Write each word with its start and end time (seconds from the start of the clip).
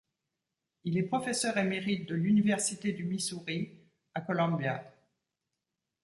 Il 0.83 0.97
est 0.97 1.03
professeur 1.03 1.59
émérite 1.59 2.09
de 2.09 2.15
l'université 2.15 2.91
du 2.91 3.03
Missouri 3.05 3.77
à 4.15 4.21
Columbia. 4.21 4.83